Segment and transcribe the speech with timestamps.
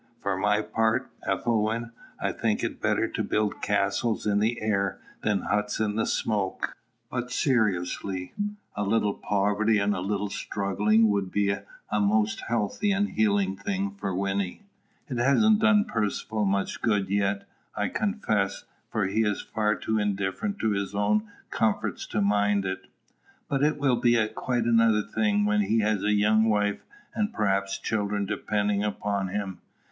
[0.23, 5.41] _For my part, Ethelwyn, I think it better to build castles in the air than
[5.41, 6.75] huts in the smoke.
[7.11, 8.33] But seriously,
[8.75, 13.91] a little poverty and a little struggling would be a most healthy and healing thing
[13.91, 14.63] for Wynnie.
[15.07, 20.57] It hasn't done Percivale much good yet, I confess; for he is far too indifferent
[20.61, 22.87] to his own comforts to mind it:
[23.47, 26.79] but it will be quite another thing when he has a young wife
[27.13, 29.59] and perhaps children depending upon him.